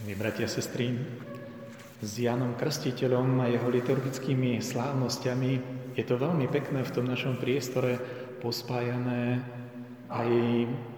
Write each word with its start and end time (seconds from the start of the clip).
Milí 0.00 0.16
bratia 0.16 0.48
a 0.48 0.52
sestry, 0.52 0.96
s 2.00 2.16
Janom 2.16 2.56
Krstiteľom 2.56 3.44
a 3.44 3.52
jeho 3.52 3.68
liturgickými 3.68 4.56
slávnosťami 4.64 5.52
je 5.92 6.04
to 6.08 6.16
veľmi 6.16 6.48
pekné 6.48 6.80
v 6.80 6.94
tom 6.96 7.04
našom 7.04 7.36
priestore 7.36 8.00
pospájané 8.40 9.44
aj 10.08 10.30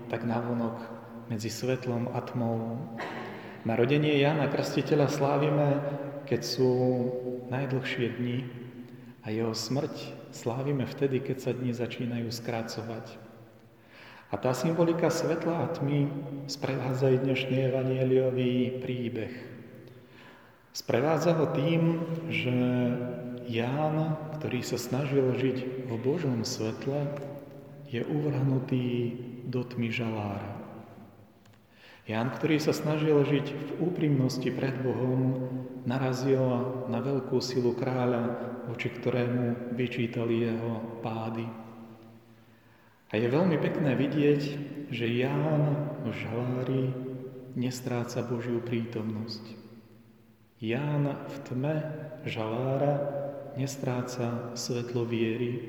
tak 0.06 0.22
navonok 0.22 0.78
medzi 1.26 1.50
svetlom 1.50 2.14
a 2.14 2.22
tmou. 2.22 2.78
Narodenie 3.66 4.22
Jana 4.22 4.46
Krstiteľa 4.46 5.10
slávime, 5.10 5.82
keď 6.30 6.40
sú 6.46 6.70
najdlhšie 7.50 8.06
dni 8.14 8.38
a 9.26 9.34
jeho 9.34 9.50
smrť 9.50 10.30
slávime 10.30 10.86
vtedy, 10.86 11.18
keď 11.18 11.36
sa 11.42 11.50
dni 11.50 11.74
začínajú 11.74 12.30
skrácovať. 12.30 13.23
A 14.34 14.38
tá 14.42 14.50
symbolika 14.50 15.14
svetla 15.14 15.62
a 15.62 15.70
tmy 15.70 16.10
sprevádza 16.50 17.06
aj 17.06 17.22
dnešný 17.22 17.70
evanieliový 17.70 18.82
príbeh. 18.82 19.30
Sprevádza 20.74 21.38
ho 21.38 21.54
tým, 21.54 22.02
že 22.34 22.50
Ján, 23.46 24.18
ktorý 24.34 24.58
sa 24.66 24.74
snažil 24.74 25.38
žiť 25.38 25.86
v 25.86 25.90
Božom 26.02 26.42
svetle, 26.42 27.14
je 27.86 28.02
uvrhnutý 28.02 29.14
do 29.46 29.62
tmy 29.62 29.94
žalára. 29.94 30.50
Ján, 32.10 32.34
ktorý 32.34 32.58
sa 32.58 32.74
snažil 32.74 33.14
žiť 33.22 33.46
v 33.54 33.70
úprimnosti 33.86 34.50
pred 34.50 34.74
Bohom, 34.82 35.46
narazil 35.86 36.42
na 36.90 36.98
veľkú 36.98 37.38
silu 37.38 37.70
kráľa, 37.78 38.34
voči 38.66 38.90
ktorému 38.90 39.78
vyčítali 39.78 40.42
jeho 40.42 40.98
pády. 41.06 41.46
A 43.14 43.22
je 43.22 43.30
veľmi 43.30 43.62
pekné 43.62 43.94
vidieť, 43.94 44.42
že 44.90 45.06
Ján 45.06 45.62
v 46.02 46.10
žalári 46.18 46.90
nestráca 47.54 48.26
Božiu 48.26 48.58
prítomnosť. 48.58 49.54
Ján 50.58 51.06
v 51.30 51.36
tme 51.46 51.74
žalára 52.26 52.94
nestráca 53.54 54.50
svetlo 54.58 55.06
viery, 55.06 55.62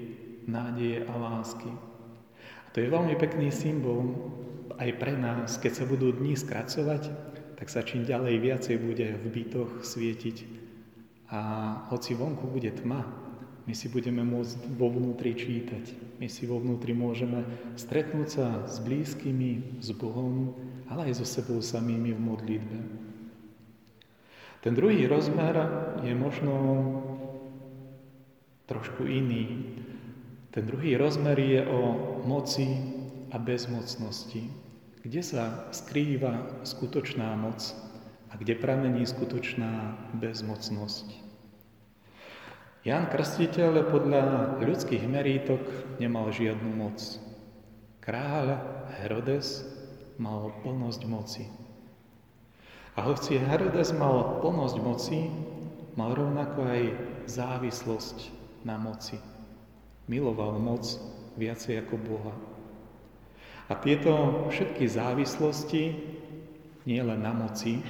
nádeje 0.50 1.06
a 1.06 1.14
lásky. 1.14 1.70
A 2.66 2.68
to 2.74 2.82
je 2.82 2.90
veľmi 2.90 3.14
pekný 3.14 3.54
symbol 3.54 4.10
aj 4.82 4.98
pre 4.98 5.14
nás, 5.14 5.62
keď 5.62 5.72
sa 5.78 5.86
budú 5.86 6.18
dni 6.18 6.34
skracovať, 6.34 7.14
tak 7.62 7.70
sa 7.70 7.86
čím 7.86 8.10
ďalej 8.10 8.42
viacej 8.42 8.82
bude 8.82 9.22
v 9.22 9.26
bytoch 9.30 9.86
svietiť. 9.86 10.38
A 11.30 11.40
hoci 11.94 12.18
vonku 12.18 12.50
bude 12.50 12.74
tma, 12.74 13.25
my 13.66 13.74
si 13.74 13.90
budeme 13.90 14.22
môcť 14.22 14.78
vo 14.78 14.94
vnútri 14.94 15.34
čítať. 15.34 16.18
My 16.22 16.30
si 16.30 16.46
vo 16.46 16.62
vnútri 16.62 16.94
môžeme 16.94 17.42
stretnúť 17.74 18.28
sa 18.30 18.48
s 18.70 18.78
blízkymi, 18.78 19.82
s 19.82 19.90
Bohom, 19.98 20.54
ale 20.86 21.10
aj 21.10 21.22
so 21.22 21.26
sebou 21.26 21.58
samými 21.66 22.14
v 22.14 22.22
modlitbe. 22.22 22.80
Ten 24.62 24.74
druhý 24.78 25.10
rozmer 25.10 25.58
je 26.06 26.14
možno 26.14 26.54
trošku 28.70 29.06
iný. 29.06 29.78
Ten 30.54 30.66
druhý 30.66 30.98
rozmer 30.98 31.38
je 31.38 31.62
o 31.66 31.82
moci 32.26 32.70
a 33.34 33.38
bezmocnosti. 33.42 34.46
Kde 35.02 35.22
sa 35.22 35.70
skrýva 35.70 36.62
skutočná 36.66 37.34
moc 37.38 37.62
a 38.30 38.38
kde 38.38 38.58
pramení 38.58 39.06
skutočná 39.06 39.98
bezmocnosť. 40.18 41.25
Ján 42.86 43.10
Krstiteľ 43.10 43.90
podľa 43.90 44.24
ľudských 44.62 45.10
merítok 45.10 45.58
nemal 45.98 46.30
žiadnu 46.30 46.70
moc. 46.70 47.02
Kráľ 47.98 48.62
Herodes 49.02 49.66
mal 50.22 50.54
plnosť 50.62 51.02
moci. 51.10 51.50
A 52.94 53.10
hoci 53.10 53.42
Herodes 53.42 53.90
mal 53.90 54.38
plnosť 54.38 54.78
moci, 54.86 55.34
mal 55.98 56.14
rovnako 56.14 56.62
aj 56.62 56.82
závislosť 57.26 58.30
na 58.62 58.78
moci. 58.78 59.18
Miloval 60.06 60.62
moc 60.62 60.86
viacej 61.42 61.90
ako 61.90 61.98
Boha. 62.06 62.38
A 63.66 63.82
tieto 63.82 64.46
všetky 64.54 64.86
závislosti, 64.86 65.84
nie 66.86 67.02
len 67.02 67.26
na 67.26 67.34
moci, 67.34 67.82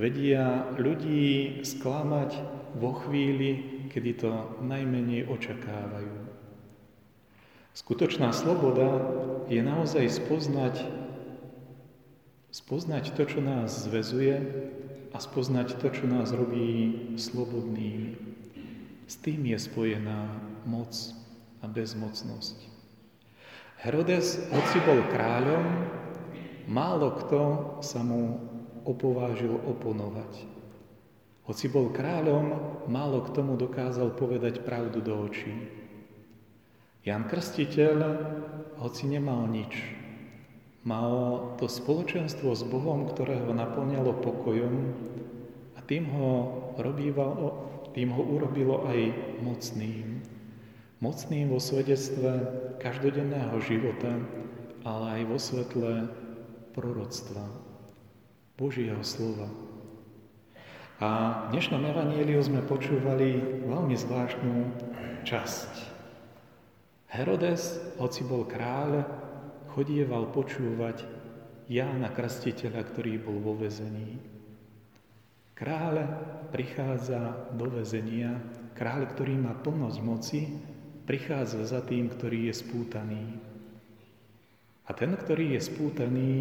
vedia 0.00 0.64
ľudí 0.80 1.60
sklamať 1.60 2.40
vo 2.80 2.96
chvíli, 3.04 3.84
kedy 3.92 4.10
to 4.16 4.32
najmenej 4.64 5.28
očakávajú. 5.28 6.16
Skutočná 7.76 8.32
sloboda 8.32 8.88
je 9.46 9.60
naozaj 9.60 10.08
spoznať, 10.08 10.88
spoznať 12.50 13.12
to, 13.14 13.22
čo 13.28 13.38
nás 13.44 13.86
zvezuje 13.86 14.40
a 15.12 15.16
spoznať 15.20 15.78
to, 15.78 15.92
čo 15.92 16.08
nás 16.08 16.32
robí 16.32 17.14
slobodnými. 17.20 18.16
S 19.06 19.14
tým 19.20 19.42
je 19.52 19.58
spojená 19.58 20.32
moc 20.64 20.96
a 21.60 21.66
bezmocnosť. 21.68 22.56
Herodes, 23.80 24.38
hoci 24.48 24.78
bol 24.86 25.00
kráľom, 25.08 25.64
málo 26.68 27.16
kto 27.16 27.40
sa 27.82 28.04
mu 28.04 28.50
opovážil 28.90 29.54
oponovať. 29.64 30.46
Hoci 31.46 31.66
bol 31.66 31.90
kráľom, 31.90 32.46
málo 32.86 33.26
k 33.26 33.34
tomu 33.34 33.58
dokázal 33.58 34.14
povedať 34.14 34.62
pravdu 34.62 35.02
do 35.02 35.26
očí. 35.26 35.50
Jan 37.02 37.26
Krstiteľ, 37.26 37.96
hoci 38.76 39.08
nemal 39.08 39.48
nič, 39.48 39.72
mal 40.84 41.10
to 41.56 41.64
spoločenstvo 41.64 42.52
s 42.52 42.62
Bohom, 42.68 43.08
ktoré 43.08 43.40
ho 43.40 43.52
naplňalo 43.56 44.20
pokojom 44.20 44.74
a 45.74 45.80
tým 45.88 46.06
ho, 46.12 46.30
robívalo, 46.76 47.66
tým 47.96 48.12
ho 48.14 48.22
urobilo 48.22 48.84
aj 48.86 49.00
mocným. 49.40 50.22
Mocným 51.00 51.48
vo 51.48 51.56
svedectve 51.56 52.30
každodenného 52.78 53.56
života, 53.64 54.20
ale 54.84 55.20
aj 55.20 55.22
vo 55.24 55.38
svetle 55.40 55.92
proroctva, 56.76 57.69
Božieho 58.60 59.00
slova. 59.00 59.48
A 61.00 61.08
v 61.48 61.56
dnešnom 61.56 61.80
evaníliu 61.80 62.44
sme 62.44 62.60
počúvali 62.60 63.40
veľmi 63.64 63.96
zvláštnu 63.96 64.54
časť. 65.24 65.72
Herodes, 67.08 67.80
hoci 67.96 68.20
bol 68.20 68.44
kráľ, 68.44 69.08
chodieval 69.72 70.28
počúvať 70.28 71.08
Jána 71.72 72.12
Krstiteľa, 72.12 72.84
ktorý 72.84 73.16
bol 73.24 73.40
vo 73.40 73.56
vezení. 73.56 74.20
Kráľ 75.56 76.04
prichádza 76.52 77.48
do 77.56 77.64
vezenia, 77.64 78.44
kráľ, 78.76 79.08
ktorý 79.16 79.40
má 79.40 79.56
plnosť 79.56 79.98
moci, 80.04 80.52
prichádza 81.08 81.64
za 81.64 81.80
tým, 81.80 82.12
ktorý 82.12 82.52
je 82.52 82.54
spútaný. 82.60 83.24
A 84.90 84.94
ten, 84.98 85.14
ktorý 85.14 85.54
je 85.54 85.60
spútaný 85.62 86.34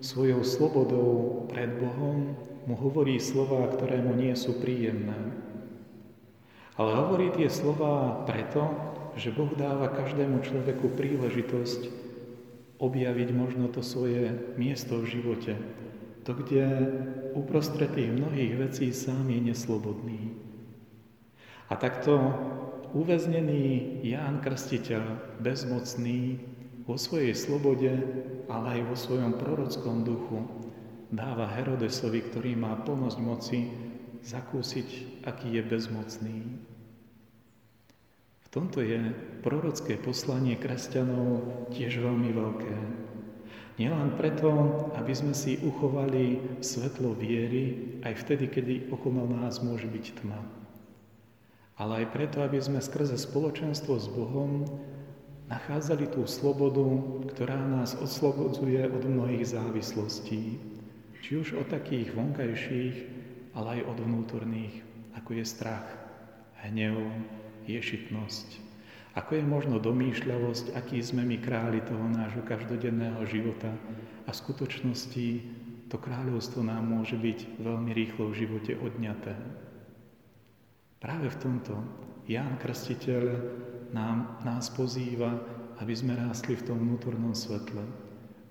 svojou 0.00 0.40
slobodou 0.40 1.44
pred 1.52 1.68
Bohom, 1.76 2.32
mu 2.64 2.72
hovorí 2.72 3.20
slova, 3.20 3.68
ktoré 3.68 4.00
mu 4.00 4.16
nie 4.16 4.32
sú 4.32 4.56
príjemné. 4.64 5.36
Ale 6.80 6.96
hovorí 6.96 7.28
tie 7.36 7.52
slova 7.52 8.24
preto, 8.24 8.64
že 9.20 9.28
Boh 9.28 9.52
dáva 9.52 9.92
každému 9.92 10.40
človeku 10.40 10.96
príležitosť 10.96 11.92
objaviť 12.80 13.28
možno 13.36 13.68
to 13.68 13.84
svoje 13.84 14.40
miesto 14.56 14.96
v 14.96 15.12
živote. 15.12 15.52
To, 16.24 16.32
kde 16.32 16.64
uprostred 17.36 17.92
tých 17.92 18.08
mnohých 18.08 18.56
vecí 18.56 18.88
sám 18.88 19.28
je 19.28 19.52
neslobodný. 19.52 20.32
A 21.68 21.76
takto 21.76 22.16
uväznený 22.96 24.00
Ján 24.00 24.40
Krstiteľ, 24.40 25.36
bezmocný, 25.44 26.40
vo 26.82 26.98
svojej 26.98 27.34
slobode, 27.34 27.90
ale 28.50 28.66
aj 28.78 28.82
vo 28.90 28.96
svojom 28.98 29.38
prorockom 29.38 30.02
duchu, 30.02 30.46
dáva 31.12 31.46
Herodesovi, 31.46 32.24
ktorý 32.26 32.58
má 32.58 32.74
plnosť 32.82 33.18
moci, 33.22 33.60
zakúsiť, 34.22 35.22
aký 35.26 35.58
je 35.58 35.62
bezmocný. 35.62 36.36
V 38.42 38.48
tomto 38.48 38.84
je 38.84 39.12
prorocké 39.40 39.96
poslanie 39.96 40.58
kresťanov 40.60 41.68
tiež 41.72 42.02
veľmi 42.02 42.30
veľké. 42.30 42.74
Nielen 43.80 44.20
preto, 44.20 44.52
aby 44.94 45.16
sme 45.16 45.32
si 45.32 45.56
uchovali 45.64 46.60
svetlo 46.60 47.16
viery 47.16 47.96
aj 48.04 48.20
vtedy, 48.20 48.52
kedy 48.52 48.74
okolo 48.92 49.24
nás 49.32 49.64
môže 49.64 49.88
byť 49.88 50.06
tma. 50.20 50.40
Ale 51.80 52.04
aj 52.04 52.06
preto, 52.12 52.44
aby 52.44 52.60
sme 52.60 52.84
skrze 52.84 53.16
spoločenstvo 53.16 53.96
s 53.96 54.06
Bohom 54.12 54.68
nachádzali 55.50 56.10
tú 56.10 56.26
slobodu, 56.26 56.84
ktorá 57.34 57.58
nás 57.58 57.98
oslobodzuje 57.98 58.86
od 58.86 59.02
mnohých 59.06 59.56
závislostí. 59.56 60.58
Či 61.22 61.30
už 61.38 61.48
od 61.58 61.70
takých 61.70 62.12
vonkajších, 62.14 62.96
ale 63.54 63.78
aj 63.78 63.94
od 63.94 63.98
vnútorných, 64.02 64.74
ako 65.14 65.30
je 65.38 65.44
strach, 65.46 65.86
hnev, 66.66 66.98
ješitnosť. 67.66 68.58
Ako 69.12 69.36
je 69.36 69.44
možno 69.44 69.76
domýšľavosť, 69.76 70.72
aký 70.72 71.04
sme 71.04 71.22
my 71.28 71.36
králi 71.36 71.84
toho 71.84 72.08
nášho 72.08 72.40
každodenného 72.48 73.20
života 73.28 73.70
a 74.24 74.30
v 74.32 74.40
skutočnosti 74.40 75.26
to 75.92 76.00
kráľovstvo 76.00 76.64
nám 76.64 76.88
môže 76.88 77.20
byť 77.20 77.60
veľmi 77.60 77.92
rýchlo 77.92 78.32
v 78.32 78.38
živote 78.40 78.72
odňaté. 78.80 79.36
Práve 81.02 81.34
v 81.34 81.40
tomto 81.42 81.74
Ján 82.30 82.62
Krstiteľ 82.62 83.34
nám, 83.90 84.38
nás 84.46 84.70
pozýva, 84.70 85.34
aby 85.82 85.90
sme 85.98 86.14
rástli 86.14 86.54
v 86.54 86.62
tom 86.62 86.78
vnútornom 86.78 87.34
svetle. 87.34 87.82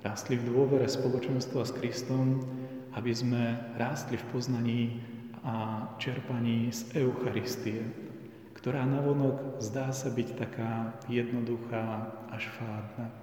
Rástli 0.04 0.36
v 0.36 0.52
dôvere 0.52 0.84
spoločenstva 0.84 1.64
s 1.64 1.72
Kristom, 1.72 2.44
aby 2.92 3.16
sme 3.16 3.56
rástli 3.80 4.20
v 4.20 4.28
poznaní 4.36 4.82
a 5.48 5.88
čerpaní 5.96 6.68
z 6.76 7.08
Eucharistie, 7.08 7.88
ktorá 8.60 8.84
navonok 8.84 9.64
zdá 9.64 9.96
sa 9.96 10.12
byť 10.12 10.36
taká 10.36 10.92
jednoduchá 11.08 12.12
až 12.36 12.52
fádna. 12.60 13.16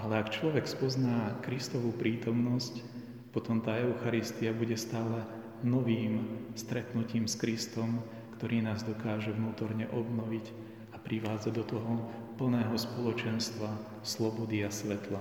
Ale 0.00 0.24
ak 0.24 0.32
človek 0.32 0.64
spozná 0.64 1.36
Kristovú 1.44 1.92
prítomnosť, 1.92 2.80
potom 3.28 3.60
tá 3.60 3.76
Eucharistia 3.76 4.56
bude 4.56 4.80
stále 4.80 5.20
novým 5.60 6.48
stretnutím 6.56 7.28
s 7.28 7.36
Kristom, 7.36 8.00
ktorý 8.38 8.62
nás 8.62 8.86
dokáže 8.86 9.34
vnútorne 9.34 9.90
obnoviť 9.90 10.46
a 10.94 10.96
privázať 11.02 11.52
do 11.58 11.64
toho 11.66 11.92
plného 12.38 12.78
spoločenstva, 12.78 13.66
slobody 14.06 14.62
a 14.62 14.70
svetla. 14.70 15.18